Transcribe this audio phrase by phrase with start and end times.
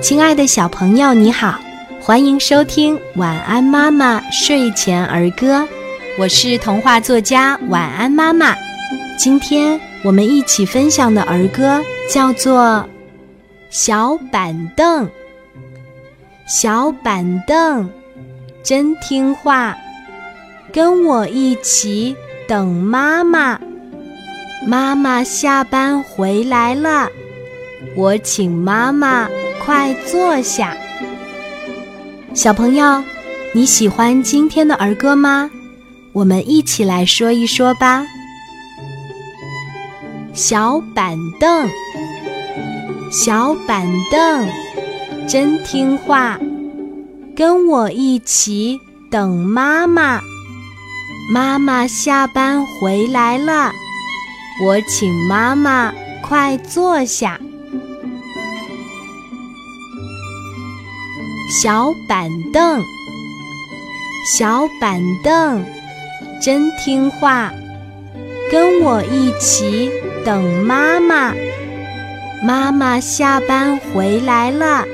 [0.00, 1.60] 亲爱的小朋友，你好，
[2.00, 5.60] 欢迎收听《晚安妈妈睡前儿歌》，
[6.18, 8.56] 我是童话作家晚安妈妈。
[9.18, 11.80] 今天我们一起分享的儿歌
[12.10, 12.62] 叫做
[13.70, 15.06] 《小板凳》。
[16.46, 17.88] 小板凳
[18.62, 19.76] 真听话，
[20.72, 22.16] 跟我一起
[22.48, 23.60] 等妈妈。
[24.66, 27.08] 妈妈下班回来了，
[27.94, 29.28] 我请妈妈。
[29.64, 30.76] 快坐下，
[32.34, 33.04] 小朋友，
[33.54, 35.48] 你喜欢今天的儿歌吗？
[36.12, 38.04] 我们一起来说一说吧。
[40.34, 41.70] 小板凳，
[43.12, 44.48] 小板凳，
[45.28, 46.40] 真听话，
[47.36, 48.80] 跟我一起
[49.12, 50.20] 等妈妈。
[51.32, 53.70] 妈妈下班回来了，
[54.64, 57.38] 我请妈妈快坐下。
[61.52, 62.82] 小板凳，
[64.34, 65.62] 小板凳，
[66.40, 67.52] 真听话，
[68.50, 69.90] 跟我一起
[70.24, 71.34] 等妈妈。
[72.42, 74.86] 妈妈下班回来了，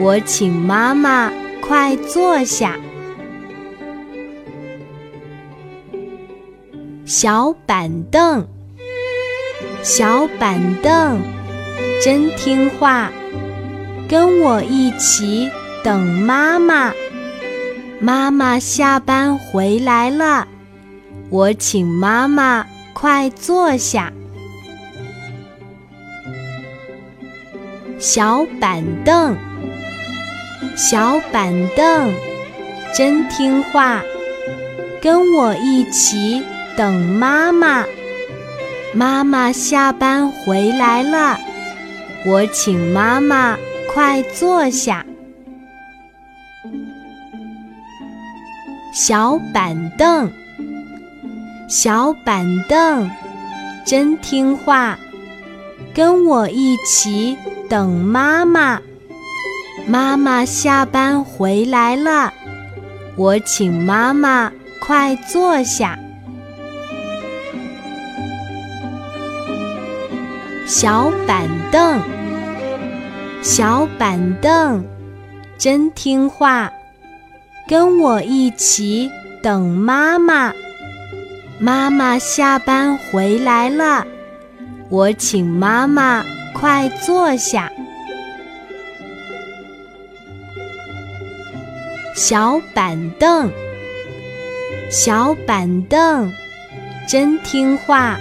[0.00, 2.76] 我请妈妈快坐下。
[7.04, 8.44] 小板凳，
[9.84, 11.20] 小板凳，
[12.02, 13.12] 真听话，
[14.08, 15.48] 跟我一起。
[15.88, 16.92] 等妈妈，
[17.98, 20.46] 妈妈下班回来了，
[21.30, 24.12] 我请妈妈快坐下。
[27.98, 29.34] 小板凳，
[30.76, 32.12] 小板凳，
[32.94, 34.02] 真听话，
[35.00, 36.44] 跟我一起
[36.76, 37.86] 等妈妈。
[38.92, 41.40] 妈妈下班回来了，
[42.26, 43.56] 我请妈妈
[43.94, 45.02] 快坐下。
[48.92, 50.30] 小板凳，
[51.68, 53.10] 小板凳，
[53.84, 54.98] 真听话，
[55.94, 57.36] 跟我一起
[57.68, 58.80] 等妈妈。
[59.86, 62.32] 妈妈下班回来了，
[63.16, 65.98] 我请妈妈快坐下。
[70.66, 72.00] 小板凳，
[73.42, 74.84] 小板凳，
[75.56, 76.72] 真听话。
[77.68, 79.10] 跟我一起
[79.42, 80.54] 等妈妈。
[81.58, 84.06] 妈妈下班回来了，
[84.88, 86.24] 我请妈妈
[86.54, 87.70] 快坐下。
[92.14, 93.50] 小板凳，
[94.90, 96.32] 小板凳，
[97.06, 98.18] 真听话，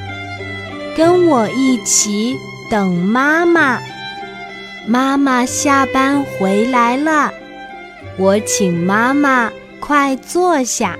[0.97, 2.35] 跟我一起
[2.69, 3.79] 等妈妈。
[4.85, 7.31] 妈妈下班回来了。
[8.17, 10.97] 我请妈妈快坐下。